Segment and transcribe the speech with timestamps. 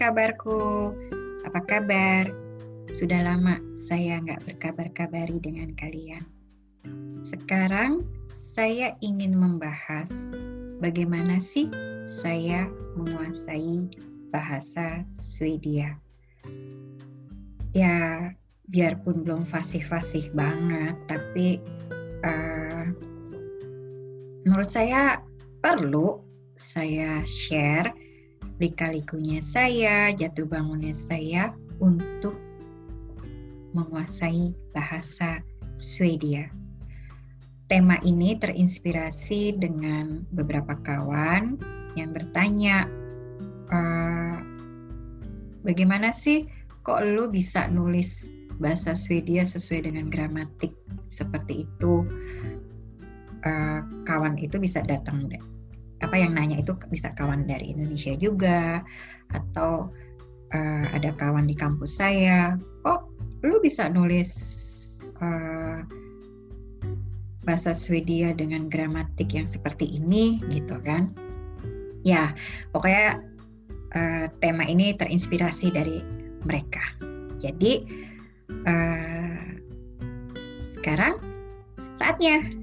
[0.00, 0.96] kabarku?
[1.44, 2.32] Apa kabar?
[2.88, 6.24] Sudah lama saya nggak berkabar-kabari dengan kalian.
[7.20, 8.00] Sekarang
[8.32, 10.08] saya ingin membahas
[10.80, 11.68] bagaimana sih
[12.00, 12.64] saya
[12.96, 13.92] menguasai
[14.32, 16.00] bahasa Swedia.
[17.76, 18.32] Ya,
[18.72, 21.60] biarpun belum fasih-fasih banget, tapi
[22.24, 22.88] uh,
[24.48, 25.20] menurut saya
[25.60, 26.24] perlu
[26.56, 27.99] saya share
[28.60, 32.36] lika-likunya saya, jatuh bangunnya saya untuk
[33.72, 35.40] menguasai bahasa
[35.80, 36.52] Swedia.
[37.72, 41.56] Tema ini terinspirasi dengan beberapa kawan
[41.96, 42.84] yang bertanya,
[43.72, 43.78] e,
[45.64, 46.44] bagaimana sih
[46.84, 48.28] kok lu bisa nulis
[48.60, 50.76] bahasa Swedia sesuai dengan gramatik
[51.08, 52.04] seperti itu?
[53.40, 53.50] E,
[54.04, 55.30] kawan itu bisa datang
[56.00, 58.80] apa yang nanya itu bisa kawan dari Indonesia juga
[59.32, 59.92] atau
[60.52, 62.56] uh, ada kawan di kampus saya.
[62.84, 63.00] Kok
[63.44, 64.30] lu bisa nulis
[65.20, 65.84] uh,
[67.44, 71.12] bahasa Swedia dengan gramatik yang seperti ini gitu kan?
[72.04, 72.32] Ya
[72.72, 73.20] pokoknya
[73.92, 76.00] uh, tema ini terinspirasi dari
[76.48, 76.82] mereka.
[77.40, 77.84] Jadi
[78.64, 79.40] uh,
[80.64, 81.20] sekarang
[81.92, 82.59] saatnya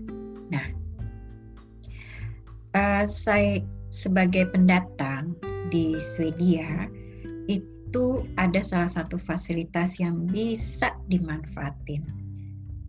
[3.06, 3.62] saya
[3.94, 5.38] sebagai pendatang
[5.70, 6.90] di Swedia
[7.46, 12.04] itu ada salah satu fasilitas yang bisa dimanfaatin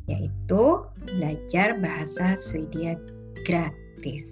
[0.08, 2.96] yaitu belajar bahasa Swedia
[3.44, 4.26] gratis.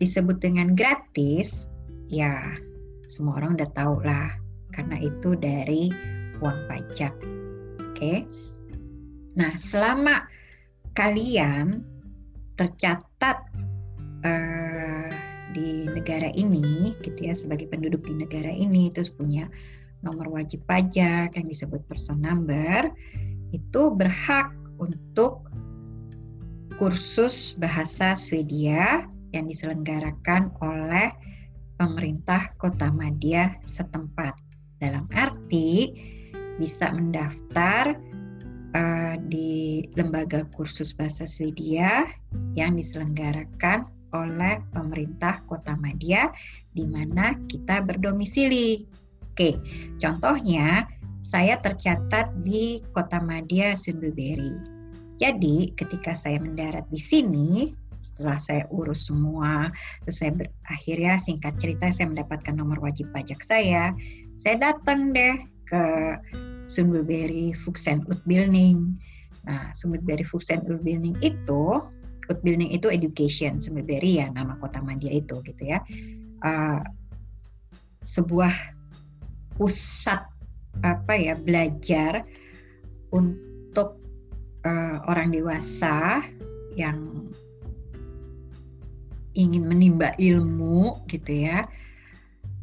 [0.00, 1.68] Disebut dengan gratis,
[2.08, 2.40] ya
[3.04, 4.32] semua orang udah tahu lah
[4.72, 5.92] karena itu dari
[6.40, 7.12] uang pajak.
[7.92, 8.24] Oke.
[9.36, 10.26] Nah, selama
[10.96, 11.84] kalian
[12.56, 13.38] tercatat
[14.24, 15.10] uh,
[15.52, 19.46] di negara ini gitu ya sebagai penduduk di negara ini terus punya
[20.02, 22.90] nomor wajib pajak yang disebut person number
[23.52, 24.50] itu berhak
[24.80, 25.46] untuk
[26.80, 31.12] kursus bahasa Swedia yang diselenggarakan oleh
[31.78, 34.34] pemerintah Kota Madia setempat.
[34.82, 35.94] Dalam arti
[36.58, 37.94] bisa mendaftar
[38.74, 42.08] uh, di lembaga kursus bahasa Swedia
[42.58, 46.32] yang diselenggarakan oleh pemerintah Kota Madia
[46.72, 48.84] di mana kita berdomisili.
[49.32, 49.56] Oke,
[49.96, 50.84] contohnya
[51.24, 54.52] saya tercatat di Kota Madia Sunduberi.
[55.16, 57.72] Jadi ketika saya mendarat di sini,
[58.02, 59.70] setelah saya urus semua,
[60.02, 63.94] terus saya berakhir ya singkat cerita saya mendapatkan nomor wajib pajak saya,
[64.34, 65.38] saya datang deh
[65.70, 65.84] ke
[66.66, 68.98] Sunduberi Fuksen Utbildning.
[69.46, 71.78] Nah, Sunduberi Fuksen Utbildning itu
[72.32, 75.84] Good Building itu education sebenarnya ya nama kota Madia itu gitu ya
[76.40, 76.80] uh,
[78.08, 78.52] sebuah
[79.60, 80.24] pusat
[80.80, 82.24] apa ya belajar
[83.12, 84.00] untuk
[84.64, 86.24] uh, orang dewasa
[86.72, 87.28] yang
[89.36, 91.68] ingin menimba ilmu gitu ya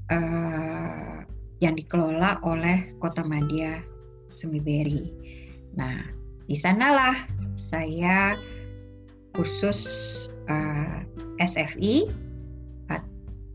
[0.09, 1.21] uh,
[1.61, 3.83] yang dikelola oleh Kota Madia
[4.31, 5.11] Sumiberi.
[5.75, 6.01] Nah,
[6.47, 7.25] di sanalah
[7.59, 8.37] saya
[9.33, 9.79] kursus
[10.49, 12.09] uh, eh, SFI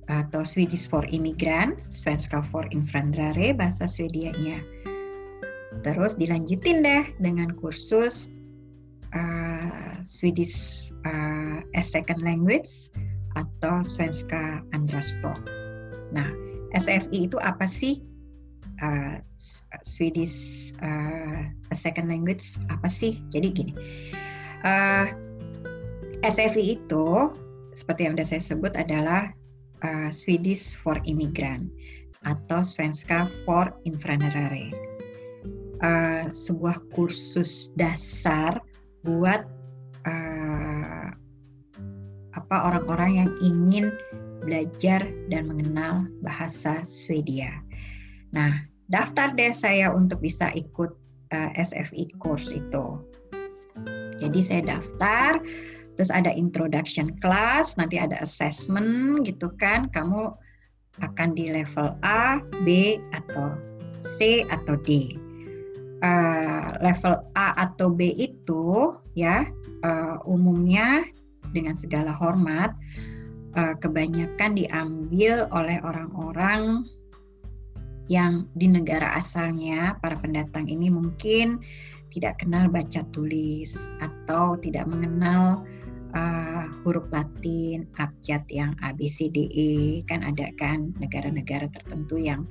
[0.09, 4.61] atau Swedish for Immigrant, Svenska for Invandrare bahasa Swedianya.
[5.81, 8.29] Terus dilanjutin deh dengan kursus
[9.17, 12.93] uh, Swedish uh, as second language
[13.35, 15.41] atau Svenska andra språk.
[16.15, 16.29] Nah,
[16.77, 18.01] SFI itu apa sih?
[18.83, 19.23] Uh,
[19.87, 23.23] Swedish uh, as second language apa sih?
[23.31, 23.73] Jadi gini,
[24.67, 25.11] uh,
[26.25, 27.29] SFI itu
[27.77, 29.29] seperti yang sudah saya sebut adalah
[29.85, 31.69] uh, Swedish for Immigrant
[32.25, 34.73] atau Svenska for Invandrare.
[35.85, 38.57] Uh, sebuah kursus dasar
[39.05, 39.45] buat
[40.09, 41.13] uh,
[42.33, 43.87] apa orang-orang yang ingin
[44.41, 47.53] belajar dan mengenal bahasa Swedia.
[48.33, 50.97] Nah, daftar deh saya untuk bisa ikut
[51.37, 52.97] uh, SFI course itu.
[54.25, 55.43] Jadi saya daftar,
[55.95, 60.35] terus ada introduction class, nanti ada assessment gitu kan, kamu
[61.03, 63.55] akan di level A, B atau
[63.99, 65.19] C atau D.
[66.05, 69.49] Uh, level A atau B itu ya
[69.81, 71.01] uh, umumnya
[71.57, 72.77] dengan segala hormat
[73.57, 76.85] uh, kebanyakan diambil oleh orang-orang
[78.13, 81.65] yang di negara asalnya para pendatang ini mungkin
[82.13, 85.65] tidak kenal baca tulis atau tidak mengenal
[86.15, 89.71] uh, huruf Latin, abjad yang A B C D E
[90.07, 92.47] kan ada kan negara-negara tertentu yang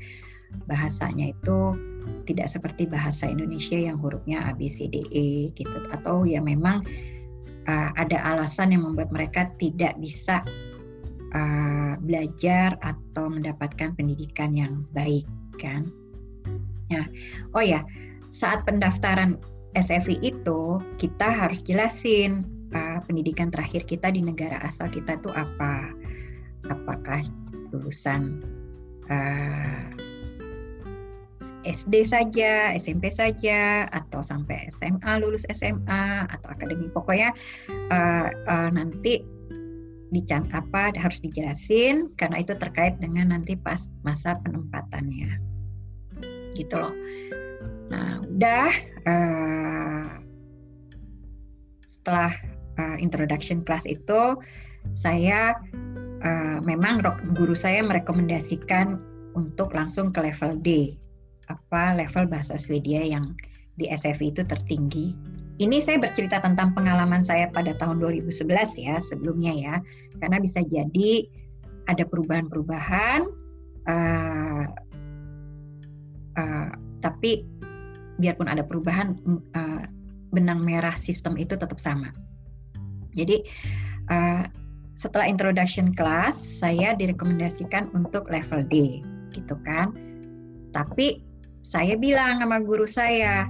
[0.69, 1.73] bahasanya itu
[2.29, 6.85] tidak seperti bahasa Indonesia yang hurufnya A B C D E gitu atau ya memang
[7.65, 10.43] uh, ada alasan yang membuat mereka tidak bisa
[11.33, 15.25] uh, belajar atau mendapatkan pendidikan yang baik
[15.57, 15.89] kan.
[16.91, 17.07] Nah,
[17.57, 17.81] oh ya,
[18.29, 19.41] saat pendaftaran
[19.73, 22.45] SFI itu kita harus jelasin
[23.05, 25.91] pendidikan terakhir kita di negara asal kita itu apa.
[26.71, 27.19] Apakah
[27.75, 28.39] lulusan
[29.11, 29.91] uh,
[31.63, 36.91] SD saja, SMP saja, atau sampai SMA lulus SMA atau akademi?
[36.91, 37.31] Pokoknya
[37.91, 39.23] uh, uh, nanti
[40.13, 45.39] dicant apa harus dijelasin karena itu terkait dengan nanti pas masa penempatannya.
[46.53, 46.93] Gitu loh.
[47.89, 48.69] Nah udah
[49.09, 50.05] uh,
[51.87, 52.35] setelah
[52.79, 54.37] uh, introduction class itu
[54.91, 55.55] saya
[56.23, 57.03] uh, memang
[57.37, 58.99] guru saya merekomendasikan
[59.33, 60.97] untuk langsung ke level D.
[61.49, 63.35] Apa level bahasa Swedia yang
[63.75, 65.17] di SFI itu tertinggi.
[65.61, 68.49] Ini saya bercerita tentang pengalaman saya pada tahun 2011
[68.81, 69.75] ya sebelumnya ya.
[70.17, 71.25] Karena bisa jadi
[71.89, 73.21] ada perubahan-perubahan
[73.89, 74.65] uh,
[76.39, 76.69] uh,
[77.03, 77.43] tapi
[78.17, 79.17] biarpun ada perubahan
[79.57, 79.83] uh,
[80.33, 82.13] benang merah sistem itu tetap sama
[83.15, 83.41] jadi
[84.11, 84.43] uh,
[84.97, 89.01] setelah introduction class saya direkomendasikan untuk level D
[89.33, 89.93] gitu kan
[90.73, 91.21] tapi
[91.63, 93.49] saya bilang sama guru saya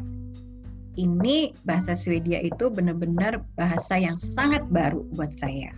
[0.98, 5.74] ini bahasa Swedia itu benar-benar bahasa yang sangat baru buat saya.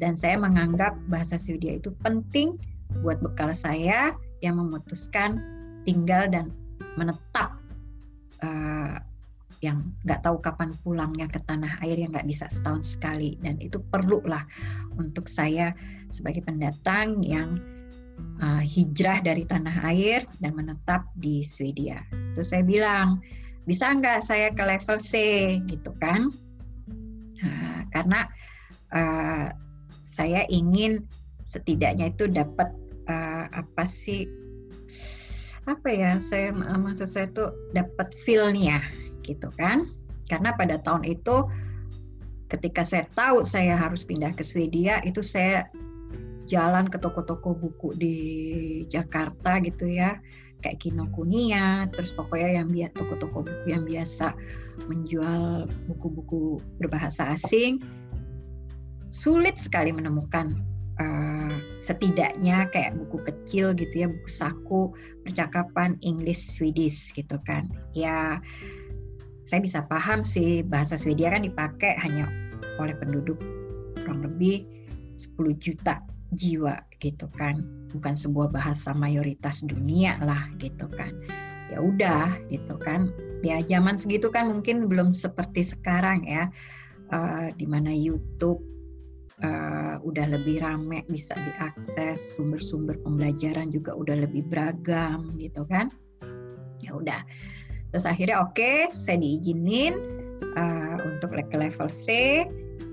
[0.00, 2.56] Dan saya menganggap bahasa Swedia itu penting
[3.04, 5.38] buat bekal saya yang memutuskan
[5.86, 6.50] tinggal dan
[6.98, 7.54] menetap
[8.42, 8.98] uh,
[9.60, 13.36] yang nggak tahu kapan pulangnya ke tanah air yang nggak bisa setahun sekali.
[13.44, 14.44] Dan itu perlu lah
[14.96, 15.76] untuk saya
[16.08, 17.60] sebagai pendatang yang
[18.40, 22.00] uh, hijrah dari tanah air dan menetap di Swedia.
[22.32, 23.20] Terus saya bilang
[23.68, 25.12] bisa nggak saya ke level C?
[25.68, 26.32] Gitu kan.
[27.40, 28.28] Nah, karena
[28.96, 29.52] uh,
[30.00, 31.04] saya ingin
[31.44, 32.72] setidaknya itu dapat
[33.12, 34.24] uh, apa sih
[35.68, 37.46] apa ya saya maksud saya itu
[37.76, 38.80] dapat feelnya
[39.30, 39.86] gitu kan
[40.26, 41.46] karena pada tahun itu
[42.50, 45.70] ketika saya tahu saya harus pindah ke Swedia itu saya
[46.50, 48.16] jalan ke toko-toko buku di
[48.90, 50.18] Jakarta gitu ya
[50.60, 54.36] kayak Kinokuniya, terus pokoknya yang biasa toko-toko buku yang biasa
[54.86, 57.80] menjual buku-buku berbahasa asing,
[59.08, 60.52] sulit sekali menemukan
[61.00, 64.92] uh, setidaknya kayak buku kecil gitu ya, buku saku
[65.24, 67.66] percakapan English Swedish gitu kan.
[67.96, 68.38] Ya
[69.50, 72.30] saya bisa paham sih bahasa Swedia kan dipakai hanya
[72.78, 73.34] oleh penduduk
[73.98, 74.62] kurang lebih
[75.18, 76.06] 10 juta
[76.38, 77.66] jiwa gitu kan.
[77.90, 81.18] Bukan sebuah bahasa mayoritas dunia lah gitu kan.
[81.66, 83.10] Ya udah gitu kan.
[83.42, 86.46] Ya zaman segitu kan mungkin belum seperti sekarang ya.
[87.10, 88.62] Uh, di mana YouTube
[89.42, 92.38] uh, udah lebih rame bisa diakses.
[92.38, 95.90] Sumber-sumber pembelajaran juga udah lebih beragam gitu kan.
[96.78, 97.18] Ya udah
[97.90, 99.98] terus akhirnya oke okay, saya diizinin
[100.56, 102.42] uh, untuk ke level C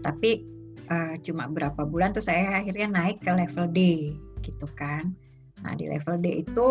[0.02, 0.44] tapi
[0.92, 5.12] uh, cuma berapa bulan tuh saya akhirnya naik ke level D gitu kan.
[5.64, 6.70] Nah di level D itu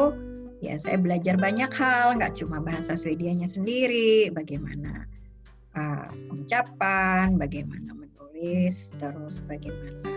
[0.64, 5.04] ya saya belajar banyak hal, nggak cuma bahasa Swedianya sendiri, bagaimana
[5.76, 10.15] uh, pengucapan, bagaimana menulis, terus bagaimana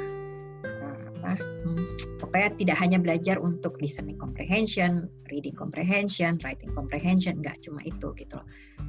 [1.20, 1.86] apa, hmm,
[2.24, 8.40] pokoknya tidak hanya belajar untuk listening comprehension, reading comprehension, writing comprehension, nggak cuma itu gitu.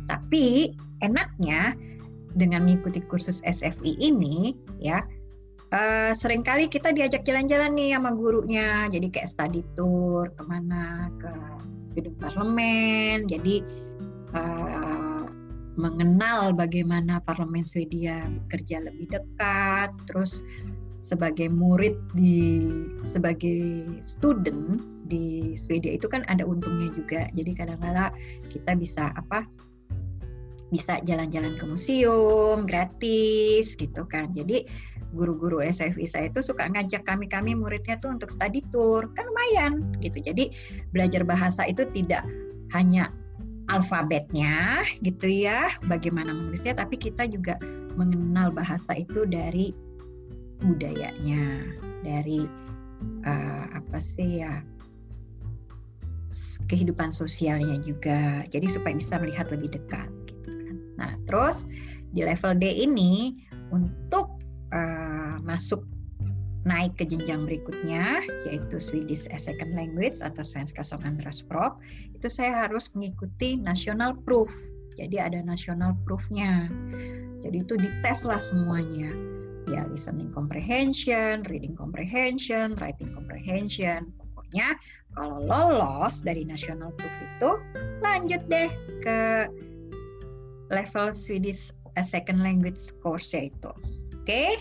[0.06, 1.74] Tapi enaknya
[2.38, 5.02] dengan mengikuti kursus SFI ini ya
[5.74, 8.86] uh, sering kali kita diajak jalan-jalan nih sama gurunya.
[8.90, 11.32] Jadi kayak study tour ke mana ke
[11.98, 13.26] gedung parlemen.
[13.26, 13.62] Jadi
[14.34, 15.26] uh,
[15.78, 19.90] mengenal bagaimana parlemen Swedia bekerja lebih dekat.
[20.10, 20.42] Terus
[21.00, 22.68] sebagai murid di
[23.08, 28.14] sebagai student di Swedia itu kan ada untungnya juga jadi kadang-kala
[28.52, 29.48] kita bisa apa
[30.70, 34.30] bisa jalan-jalan ke museum gratis gitu kan.
[34.38, 34.70] Jadi
[35.10, 40.22] guru-guru SFI saya itu suka ngajak kami-kami muridnya tuh untuk study tour kan lumayan gitu.
[40.22, 40.54] Jadi
[40.94, 42.22] belajar bahasa itu tidak
[42.70, 43.10] hanya
[43.70, 47.54] alfabetnya gitu ya, bagaimana menulisnya, tapi kita juga
[47.94, 49.74] mengenal bahasa itu dari
[50.64, 51.66] budayanya,
[52.04, 52.44] dari
[53.26, 54.62] uh, apa sih ya
[56.70, 58.46] kehidupan sosialnya juga.
[58.48, 60.10] Jadi supaya bisa melihat lebih dekat.
[61.00, 61.66] Nah, terus
[62.12, 63.40] di level D ini
[63.74, 64.38] untuk
[64.74, 65.82] uh, masuk
[66.68, 71.80] naik ke jenjang berikutnya yaitu Swedish as Second Language atau Svenska som andraspråk
[72.12, 74.52] itu saya harus mengikuti national proof
[75.00, 76.68] jadi ada national proofnya
[77.40, 79.08] jadi itu dites lah semuanya
[79.70, 84.74] ya listening comprehension reading comprehension writing comprehension pokoknya
[85.14, 87.50] kalau lolos dari national proof itu
[88.02, 88.70] lanjut deh
[89.02, 89.46] ke
[90.70, 93.74] level Swedish as Second Language course itu oke
[94.26, 94.58] okay?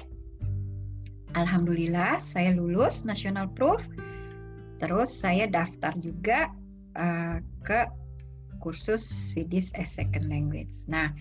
[1.38, 3.86] Alhamdulillah saya lulus national proof.
[4.82, 6.50] Terus saya daftar juga
[6.98, 7.86] uh, ke
[8.64, 10.88] kursus Swedish as second language.
[10.90, 11.12] Nah,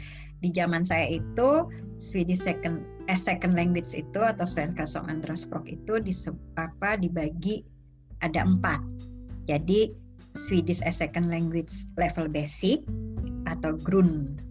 [0.41, 1.67] di zaman saya itu
[1.99, 5.99] Swedish second as second language itu atau Svenska som andraspråk itu
[6.61, 7.65] apa dibagi
[8.21, 8.85] ada empat.
[9.49, 9.97] Jadi
[10.37, 12.85] Swedish as second language level basic
[13.49, 14.45] atau grund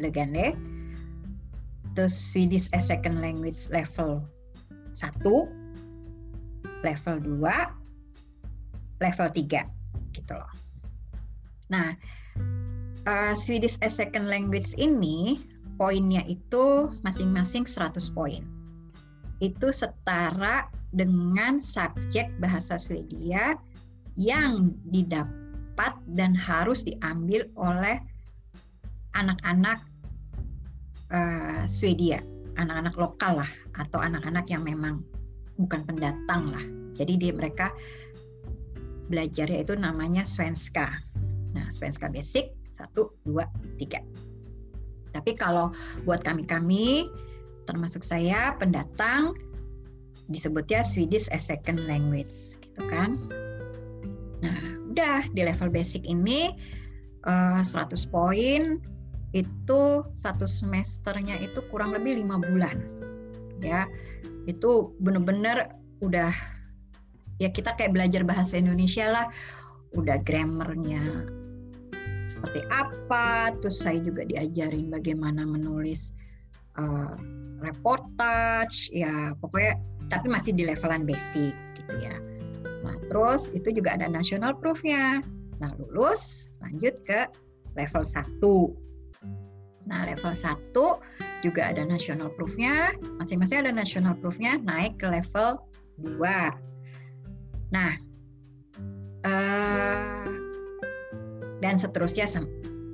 [0.00, 0.56] legende.
[1.94, 4.24] Terus Swedish as second language level
[4.90, 5.46] satu,
[6.82, 7.44] level 2,
[9.02, 9.62] level 3
[10.14, 10.52] gitu loh.
[11.70, 11.94] Nah,
[13.06, 15.38] uh, Swedish as second language ini
[15.76, 18.42] poinnya itu masing-masing 100 poin.
[19.42, 23.58] Itu setara dengan subjek bahasa Swedia
[24.14, 27.98] yang didapat dan harus diambil oleh
[29.18, 29.82] anak-anak
[31.10, 32.22] uh, Swedia
[32.56, 35.02] anak-anak lokal lah atau anak-anak yang memang
[35.58, 36.64] bukan pendatang lah.
[36.94, 37.74] Jadi dia mereka
[39.10, 41.02] belajarnya itu namanya Svenska.
[41.54, 43.46] Nah, Svenska basic satu, dua,
[43.78, 44.02] tiga.
[45.14, 45.70] Tapi kalau
[46.02, 47.06] buat kami-kami,
[47.70, 49.38] termasuk saya pendatang,
[50.28, 53.16] disebutnya Swedish as second language, gitu kan?
[54.42, 54.58] Nah,
[54.90, 56.52] udah di level basic ini
[57.24, 58.82] uh, eh, 100 poin
[59.34, 59.82] itu
[60.14, 62.78] satu semesternya itu kurang lebih lima bulan
[63.58, 63.82] ya
[64.46, 66.30] itu bener-bener udah
[67.42, 69.26] ya kita kayak belajar bahasa Indonesia lah
[69.98, 71.26] udah grammarnya
[72.26, 76.12] seperti apa terus saya juga diajarin bagaimana menulis
[76.80, 77.16] uh,
[77.60, 79.80] reportage ya pokoknya
[80.12, 82.16] tapi masih di levelan basic gitu ya.
[82.84, 85.24] Nah terus itu juga ada national proofnya.
[85.60, 87.28] Nah lulus lanjut ke
[87.76, 88.84] level 1
[89.84, 90.72] Nah, level 1
[91.44, 95.60] juga ada national proof-nya, masing-masing ada national proof-nya naik ke level
[96.00, 96.24] 2.
[97.68, 97.92] Nah,
[99.28, 100.33] uh,
[101.62, 102.26] dan seterusnya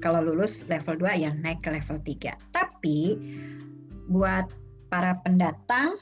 [0.00, 2.56] kalau lulus level 2 ya naik ke level 3.
[2.56, 2.98] Tapi
[4.08, 4.48] buat
[4.90, 6.00] para pendatang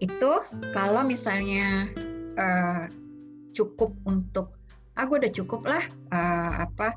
[0.00, 0.32] itu
[0.72, 1.90] kalau misalnya
[2.40, 2.88] uh,
[3.52, 4.56] cukup untuk
[4.96, 5.84] aku ah, udah cukup lah
[6.14, 6.96] uh, apa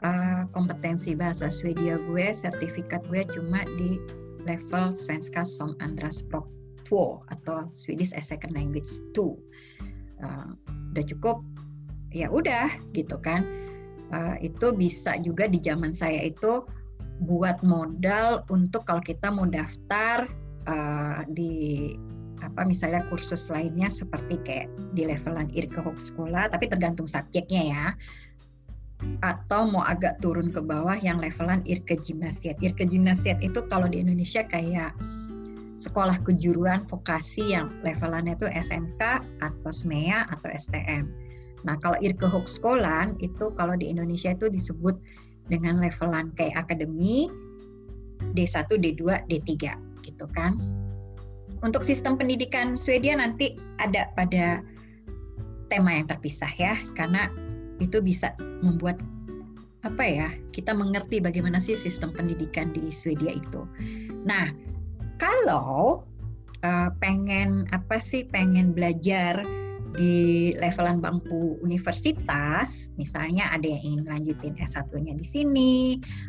[0.00, 4.00] uh, kompetensi bahasa Swedia gue, sertifikat gue cuma di
[4.48, 6.48] level Svenska som andraspråk
[6.88, 9.36] 2 atau Swedish as second language 2.
[10.18, 10.50] Uh,
[10.96, 11.44] udah cukup,
[12.10, 13.44] ya udah gitu kan.
[14.08, 16.64] Uh, itu bisa juga di zaman saya itu
[17.28, 20.24] buat modal untuk kalau kita mau daftar
[20.64, 21.92] uh, di
[22.38, 27.86] apa misalnya kursus lainnya seperti kayak di levelan Irke Hochskola tapi tergantung subjeknya ya
[29.22, 32.58] atau mau agak turun ke bawah yang levelan Irke Gimnasiat.
[32.58, 34.90] Irke Gimnasiat itu kalau di Indonesia kayak
[35.78, 41.06] sekolah kejuruan vokasi yang levelannya itu SMK atau SMEA atau STM.
[41.66, 44.94] Nah, kalau Irke Hochskolan itu kalau di Indonesia itu disebut
[45.48, 47.26] dengan levelan kayak akademi
[48.36, 49.54] D1, D2, D3
[50.04, 50.58] gitu kan.
[51.64, 54.62] Untuk sistem pendidikan Swedia nanti ada pada
[55.68, 57.28] tema yang terpisah ya karena
[57.82, 58.32] itu bisa
[58.64, 58.98] membuat
[59.86, 63.62] apa ya kita mengerti bagaimana sih sistem pendidikan di Swedia itu.
[64.26, 64.50] Nah
[65.18, 66.02] kalau
[66.62, 69.42] uh, pengen apa sih pengen belajar
[69.96, 75.74] di levelan bangku universitas, misalnya ada yang ingin lanjutin S1-nya di sini,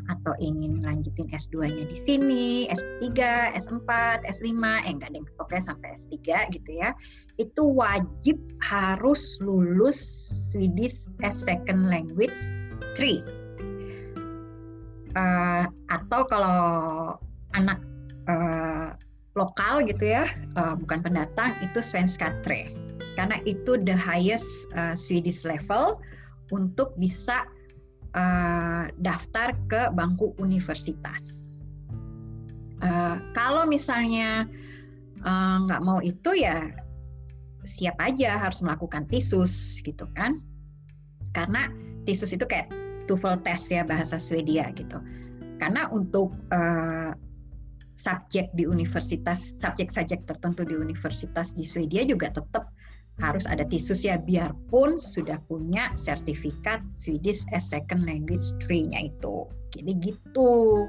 [0.08, 3.20] atau ingin lanjutin S2-nya di sini, S3,
[3.60, 3.90] S4,
[4.24, 6.18] S5, eh enggak ada pokoknya sampai S3
[6.56, 6.96] gitu ya,
[7.36, 12.36] itu wajib harus lulus Swedish as second language
[12.96, 13.04] 3.
[13.04, 13.18] Uh,
[15.20, 16.60] eh, atau kalau
[17.58, 17.82] anak
[18.30, 18.96] uh,
[19.36, 22.89] lokal gitu ya, uh, bukan pendatang, itu Svenska 3
[23.20, 26.00] karena itu the highest uh, Swedish level
[26.56, 27.44] untuk bisa
[28.16, 31.52] uh, daftar ke bangku universitas.
[32.80, 34.48] Uh, kalau misalnya
[35.68, 36.72] nggak uh, mau itu ya
[37.68, 40.40] siap aja harus melakukan tisus gitu kan
[41.36, 41.68] karena
[42.08, 42.72] tisus itu kayak
[43.04, 44.96] TOEFL test ya bahasa Swedia gitu
[45.60, 47.12] karena untuk uh,
[48.00, 52.72] subjek di universitas, subjek-subjek tertentu di universitas di Swedia juga tetap
[53.20, 59.46] harus ada tisus ya biarpun sudah punya sertifikat Swedish as second language 3-nya itu.
[59.76, 60.88] Jadi gitu.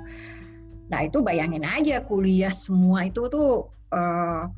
[0.90, 4.50] Nah, itu bayangin aja kuliah semua itu tuh uh,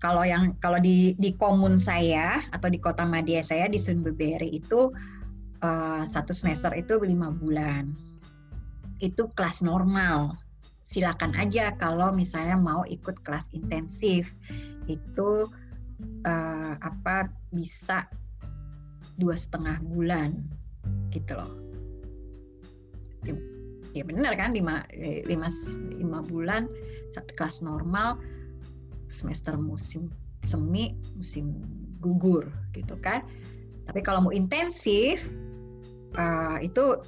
[0.00, 4.90] kalau yang kalau di di komun saya atau di kota Madia saya di Sundbyberg itu
[5.62, 7.92] uh, satu semester itu lima bulan.
[9.00, 10.36] Itu kelas normal.
[10.82, 14.34] Silakan aja kalau misalnya mau ikut kelas intensif.
[14.90, 15.48] Itu
[16.26, 18.06] uh, apa bisa
[19.20, 20.36] dua setengah bulan
[21.12, 21.52] gitu loh.
[23.22, 23.34] Ya,
[23.94, 25.46] ya benar kan lima, eh, lima,
[25.94, 26.66] lima bulan
[27.12, 28.18] satu kelas normal
[29.12, 30.08] semester musim
[30.42, 31.60] semi musim
[32.02, 33.22] gugur gitu kan.
[33.86, 35.22] Tapi kalau mau intensif
[36.18, 36.98] uh, itu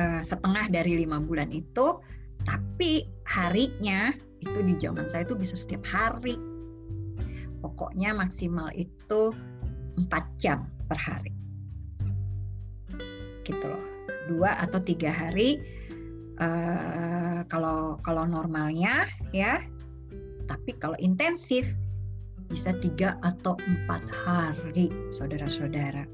[0.00, 2.00] uh, setengah dari lima bulan itu
[2.48, 6.40] tapi harinya itu di zaman saya itu bisa setiap hari
[7.80, 9.32] pokoknya maksimal itu
[9.96, 11.32] 4 jam per hari.
[13.40, 13.80] Gitu loh.
[14.28, 15.56] Dua atau tiga hari
[16.36, 19.64] uh, kalau kalau normalnya ya.
[20.44, 21.64] Tapi kalau intensif
[22.52, 26.04] bisa tiga atau empat hari saudara-saudara.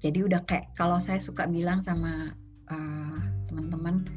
[0.00, 2.32] Jadi udah kayak kalau saya suka bilang sama
[2.72, 3.18] uh,
[3.52, 4.08] teman-teman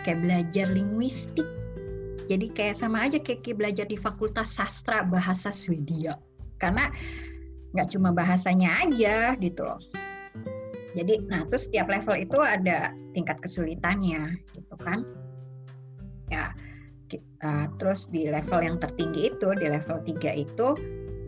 [0.00, 1.44] kayak belajar linguistik
[2.28, 6.20] jadi kayak sama aja kayak belajar di Fakultas Sastra Bahasa Swedia.
[6.60, 6.92] Karena
[7.72, 9.80] nggak cuma bahasanya aja gitu loh.
[10.92, 15.04] Jadi, nah terus setiap level itu ada tingkat kesulitannya gitu kan.
[16.28, 16.52] Ya,
[17.08, 20.68] kita, terus di level yang tertinggi itu, di level 3 itu,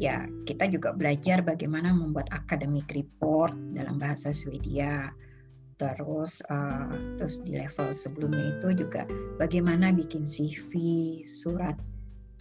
[0.00, 5.12] ya kita juga belajar bagaimana membuat academic report dalam bahasa Swedia
[5.80, 9.08] terus uh, terus di level sebelumnya itu juga
[9.40, 10.76] bagaimana bikin CV
[11.24, 11.72] surat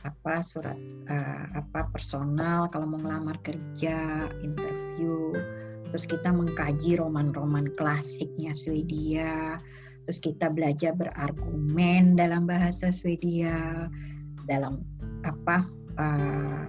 [0.03, 0.75] apa surat
[1.07, 5.31] uh, apa personal kalau mau ngelamar kerja interview.
[5.89, 9.57] Terus kita mengkaji roman-roman klasiknya Swedia.
[10.05, 13.89] Terus kita belajar berargumen dalam bahasa Swedia
[14.45, 14.81] dalam
[15.27, 15.65] apa
[15.99, 16.63] uh,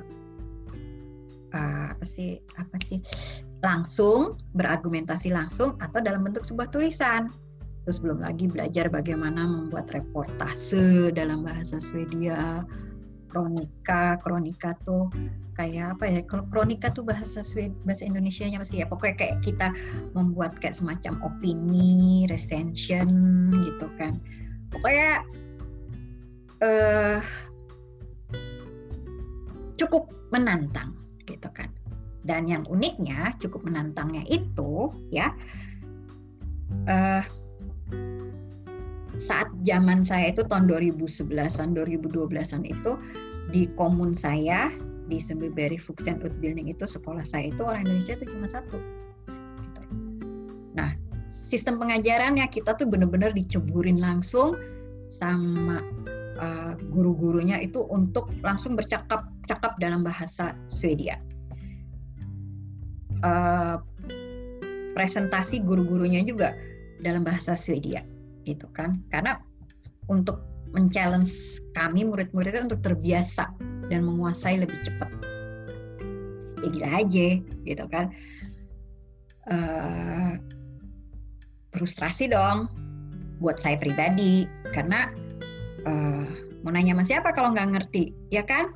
[1.55, 3.01] uh, apa sih apa sih
[3.61, 7.29] langsung, berargumentasi langsung, atau dalam bentuk sebuah tulisan.
[7.85, 12.65] Terus belum lagi belajar bagaimana membuat reportase dalam bahasa Swedia,
[13.33, 15.09] kronika, kronika tuh
[15.57, 16.21] kayak apa ya?
[16.29, 18.87] Kronika tuh bahasa Swed, bahasa Indonesia-nya apa sih ya?
[18.89, 19.73] Pokoknya kayak kita
[20.13, 23.09] membuat kayak semacam opini, recension
[23.55, 24.21] gitu kan.
[24.71, 25.25] Pokoknya
[26.61, 27.19] uh,
[29.81, 30.93] cukup menantang.
[32.31, 35.35] Dan yang uniknya, cukup menantangnya itu, ya,
[36.87, 37.27] uh,
[39.19, 42.95] saat zaman saya itu tahun 2011-an, 2012-an itu
[43.51, 44.71] di komun saya
[45.11, 48.79] di Sundbyberg Fuchsen Utbildning itu sekolah saya itu orang Indonesia itu cuma satu.
[49.59, 49.83] Gitu.
[50.79, 50.95] Nah,
[51.27, 54.55] sistem pengajarannya kita tuh benar-benar diceburin langsung
[55.11, 55.83] sama
[56.39, 61.19] uh, guru-gurunya itu untuk langsung bercakap-cakap dalam bahasa Swedia
[63.25, 63.77] uh,
[64.95, 66.57] presentasi guru-gurunya juga
[67.01, 68.05] dalam bahasa Swedia
[68.45, 69.01] gitu kan.
[69.09, 69.41] Karena
[70.11, 73.51] untuk men-challenge kami murid-muridnya untuk terbiasa
[73.91, 75.11] dan menguasai lebih cepat.
[76.61, 77.29] Ya gila aja
[77.67, 78.13] gitu kan.
[79.51, 80.39] Uh,
[81.75, 82.71] frustrasi dong
[83.41, 85.11] buat saya pribadi karena
[85.89, 86.29] uh,
[86.61, 88.71] mau nanya sama siapa kalau nggak ngerti ya kan?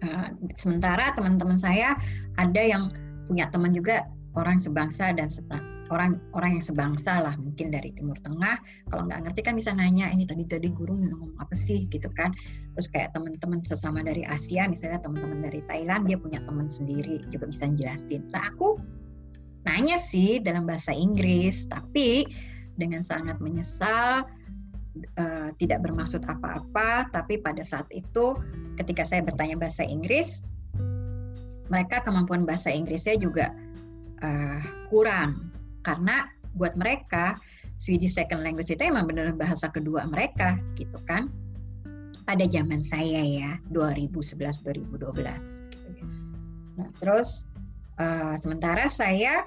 [0.00, 1.94] Uh, sementara teman-teman saya
[2.40, 2.90] ada yang
[3.28, 5.62] punya teman juga orang sebangsa dan seta,
[5.94, 8.58] orang orang yang sebangsa lah mungkin dari Timur Tengah.
[8.90, 11.86] Kalau nggak ngerti kan bisa nanya ini tadi tadi guru ngomong apa sih?
[11.88, 12.34] Gitu kan.
[12.74, 17.46] Terus kayak teman-teman sesama dari Asia misalnya teman-teman dari Thailand dia punya teman sendiri juga
[17.48, 18.26] bisa jelasin.
[18.34, 18.80] Nah aku
[19.64, 22.28] nanya sih dalam bahasa Inggris tapi
[22.76, 24.26] dengan sangat menyesal
[25.16, 28.36] uh, tidak bermaksud apa-apa tapi pada saat itu
[28.76, 30.44] ketika saya bertanya bahasa Inggris
[31.72, 33.54] mereka kemampuan bahasa Inggrisnya juga
[34.20, 34.60] uh,
[34.92, 35.52] kurang
[35.84, 37.34] karena buat mereka
[37.76, 41.26] Swedish second language itu emang benar bahasa kedua mereka gitu kan
[42.24, 46.06] pada zaman saya ya 2011 2012 gitu ya.
[46.80, 47.44] Nah, terus
[48.00, 49.44] uh, sementara saya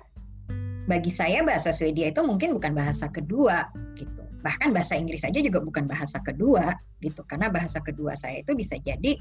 [0.87, 3.67] bagi saya bahasa Swedia itu mungkin bukan bahasa kedua
[3.99, 4.23] gitu.
[4.45, 6.71] Bahkan bahasa Inggris saja juga bukan bahasa kedua
[7.03, 9.19] gitu karena bahasa kedua saya itu bisa jadi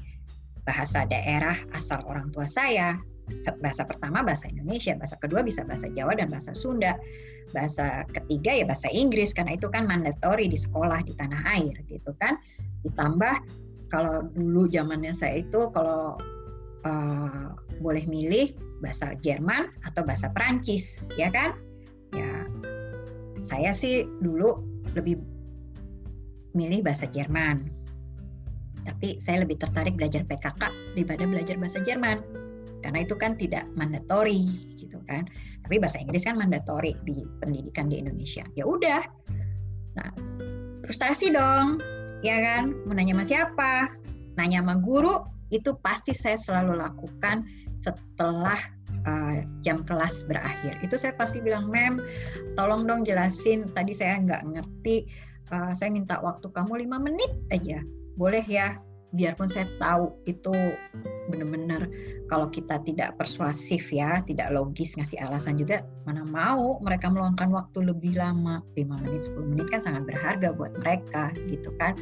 [0.67, 2.99] bahasa daerah asal orang tua saya
[3.59, 6.95] bahasa pertama bahasa Indonesia, bahasa kedua bisa bahasa Jawa dan bahasa Sunda,
[7.51, 12.15] bahasa ketiga ya bahasa Inggris karena itu kan mandatory di sekolah di tanah air gitu
[12.23, 12.39] kan.
[12.87, 13.35] Ditambah
[13.91, 16.15] kalau dulu zamannya saya itu kalau
[16.87, 17.51] uh,
[17.83, 21.55] boleh milih bahasa Jerman atau bahasa Perancis ya kan?
[22.15, 22.47] Ya
[23.43, 24.63] saya sih dulu
[24.95, 25.19] lebih
[26.55, 27.76] milih bahasa Jerman.
[28.87, 32.23] Tapi saya lebih tertarik belajar PKK daripada belajar bahasa Jerman.
[32.79, 34.47] Karena itu kan tidak mandatory
[34.79, 35.27] gitu kan.
[35.67, 38.47] Tapi bahasa Inggris kan mandatory di pendidikan di Indonesia.
[38.55, 39.03] Ya udah.
[39.99, 40.09] Nah
[40.87, 41.83] frustrasi dong
[42.23, 42.71] ya kan?
[42.87, 43.71] Mau nanya sama siapa?
[44.39, 47.43] Nanya sama guru itu pasti saya selalu lakukan
[47.75, 48.57] setelah
[49.03, 50.79] uh, jam kelas berakhir.
[50.79, 51.99] Itu saya pasti bilang mem
[52.55, 53.67] tolong dong jelasin.
[53.67, 55.03] Tadi saya nggak ngerti
[55.51, 57.83] uh, saya minta waktu kamu lima menit aja
[58.17, 58.81] boleh ya
[59.15, 60.51] biarpun saya tahu itu
[61.31, 61.87] benar-benar
[62.27, 67.87] kalau kita tidak persuasif ya, tidak logis ngasih alasan juga, mana mau mereka meluangkan waktu
[67.87, 71.95] lebih lama, 5 menit, 10 menit kan sangat berharga buat mereka gitu kan.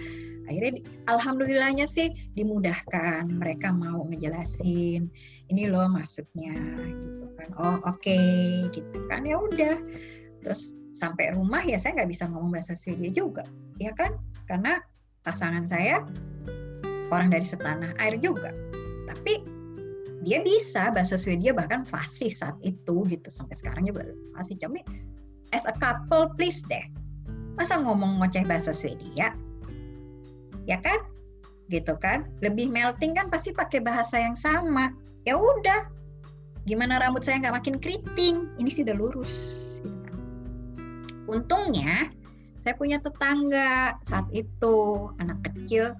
[0.46, 5.10] Akhirnya alhamdulillahnya sih dimudahkan, mereka mau ngejelasin,
[5.50, 6.54] ini loh maksudnya
[6.90, 7.50] gitu kan.
[7.58, 9.78] Oh oke okay, gitu kan, ya udah.
[10.42, 13.46] Terus sampai rumah ya saya nggak bisa ngomong bahasa Swedia juga,
[13.82, 14.14] ya kan?
[14.46, 14.82] Karena
[15.26, 16.06] pasangan saya
[17.10, 18.54] orang dari setanah air juga.
[19.10, 19.42] Tapi
[20.26, 24.58] dia bisa bahasa Swedia bahkan fasih saat itu gitu sampai sekarang juga fasih.
[24.62, 24.82] Cuma
[25.54, 26.86] as a couple please deh.
[27.58, 29.34] Masa ngomong ngoceh bahasa Swedia?
[30.66, 31.02] Ya kan?
[31.70, 32.30] Gitu kan?
[32.42, 34.94] Lebih melting kan pasti pakai bahasa yang sama.
[35.26, 35.90] Ya udah.
[36.66, 38.50] Gimana rambut saya nggak makin keriting?
[38.58, 39.34] Ini sih udah lurus.
[39.86, 40.18] Gitu kan.
[41.30, 42.10] Untungnya
[42.66, 43.94] saya punya tetangga.
[44.02, 45.94] Saat itu anak kecil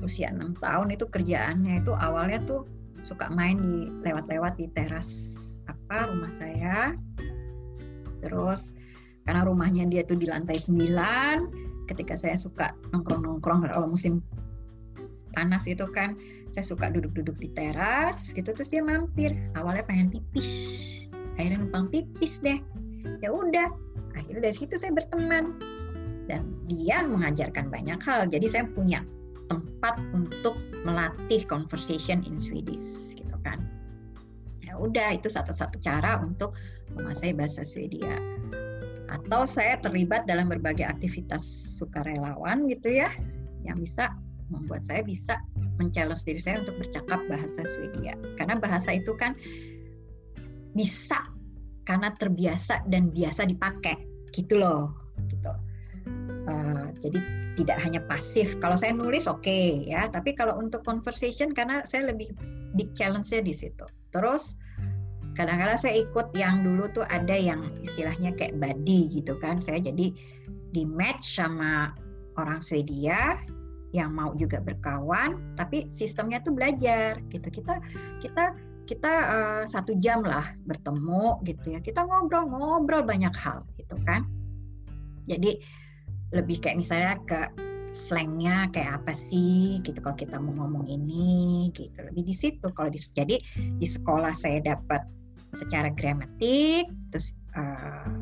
[0.00, 2.64] usia enam tahun itu kerjaannya itu awalnya tuh
[3.04, 5.36] suka main di lewat-lewat di teras
[5.68, 6.96] apa rumah saya.
[8.24, 8.72] Terus
[9.28, 14.24] karena rumahnya dia tuh di lantai 9 ketika saya suka nongkrong-nongkrong kalau musim
[15.36, 16.16] panas itu kan
[16.48, 18.56] saya suka duduk-duduk di teras gitu.
[18.56, 19.36] Terus dia mampir.
[19.52, 20.48] Awalnya pengen pipis.
[21.36, 22.56] Akhirnya numpang pipis deh.
[23.20, 23.68] Ya udah
[24.16, 25.75] akhirnya dari situ saya berteman
[26.26, 29.02] dan dia mengajarkan banyak hal jadi saya punya
[29.46, 33.62] tempat untuk melatih conversation in Swedish gitu kan.
[34.62, 36.54] Ya udah itu satu-satu cara untuk
[36.94, 38.18] menguasai bahasa Swedia.
[39.06, 41.42] Atau saya terlibat dalam berbagai aktivitas
[41.78, 43.10] sukarelawan gitu ya
[43.62, 44.10] yang bisa
[44.50, 45.38] membuat saya bisa
[45.78, 48.18] mencalon diri saya untuk bercakap bahasa Swedia.
[48.34, 49.38] Karena bahasa itu kan
[50.74, 51.22] bisa
[51.86, 53.94] karena terbiasa dan biasa dipakai
[54.34, 54.90] gitu loh
[55.30, 55.54] gitu.
[57.00, 57.18] Jadi
[57.56, 58.56] tidak hanya pasif.
[58.60, 62.32] Kalau saya nulis oke okay, ya, tapi kalau untuk conversation karena saya lebih
[62.76, 63.86] big challenge-nya di situ.
[64.12, 64.60] Terus
[65.36, 69.60] kadang-kadang saya ikut yang dulu tuh ada yang istilahnya kayak buddy gitu kan.
[69.60, 70.12] Saya jadi
[70.72, 71.92] di match sama
[72.36, 73.40] orang Swedia
[73.96, 77.48] yang mau juga berkawan, tapi sistemnya tuh belajar gitu.
[77.48, 77.80] Kita
[78.20, 78.52] kita
[78.86, 81.80] kita uh, satu jam lah bertemu gitu ya.
[81.80, 84.28] Kita ngobrol-ngobrol banyak hal gitu kan.
[85.26, 85.58] Jadi
[86.34, 87.40] lebih kayak misalnya ke
[87.96, 91.96] slangnya kayak apa sih gitu kalau kita mau ngomong ini gitu.
[92.02, 95.06] Lebih di situ kalau di jadi di sekolah saya dapat
[95.56, 98.12] secara gramatik terus uh,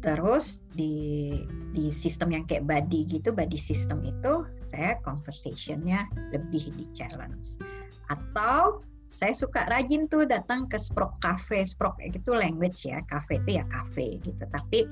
[0.00, 1.44] terus di
[1.76, 7.62] di sistem yang kayak body gitu body system itu saya conversationnya lebih di challenge.
[8.10, 13.62] Atau saya suka rajin tuh datang ke Sprok Cafe Sprok itu language ya cafe itu
[13.62, 14.42] ya cafe gitu.
[14.50, 14.86] Tapi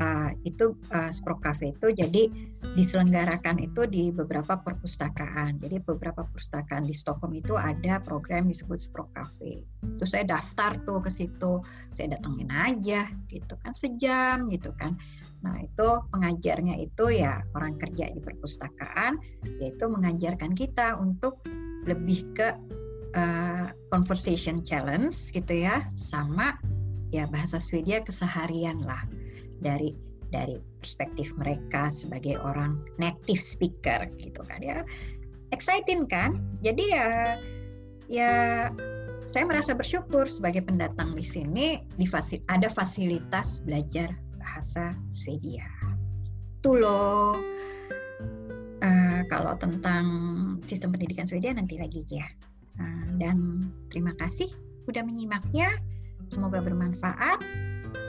[0.00, 2.30] uh, itu uh, Sprok Cafe itu jadi
[2.78, 5.60] diselenggarakan itu di beberapa perpustakaan.
[5.60, 9.60] Jadi beberapa perpustakaan di Stockholm itu ada program disebut Sprok Cafe.
[9.84, 11.60] Itu saya daftar tuh ke situ,
[11.92, 14.96] saya datengin aja gitu kan sejam gitu kan.
[15.42, 19.18] Nah itu pengajarnya itu ya orang kerja di perpustakaan,
[19.60, 21.42] yaitu mengajarkan kita untuk
[21.84, 22.54] lebih ke
[23.18, 26.56] uh, conversation challenge gitu ya, sama
[27.10, 29.02] ya bahasa Swedia keseharian lah
[29.62, 29.94] dari
[30.32, 34.82] dari perspektif mereka sebagai orang native speaker gitu kan ya.
[35.54, 36.40] Exciting kan?
[36.64, 37.36] Jadi ya
[38.08, 38.32] ya
[39.28, 45.64] saya merasa bersyukur sebagai pendatang di sini di fasil, ada fasilitas belajar bahasa Swedia.
[46.60, 47.38] Itu loh.
[48.82, 50.04] Uh, kalau tentang
[50.66, 52.26] sistem pendidikan Swedia nanti lagi ya.
[52.76, 54.50] Uh, dan terima kasih
[54.84, 55.70] sudah menyimaknya.
[56.28, 57.40] Semoga bermanfaat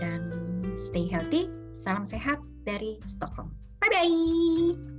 [0.04, 0.43] dan
[0.84, 1.48] stay healthy.
[1.72, 3.56] Salam sehat dari Stockholm.
[3.80, 4.93] Bye bye.